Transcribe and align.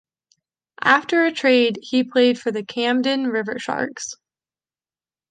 After 0.81 1.25
a 1.25 1.31
trade, 1.31 1.77
he 1.83 2.03
played 2.03 2.39
for 2.41 2.49
the 2.49 2.63
Camden 2.65 3.25
Riversharks. 3.27 4.15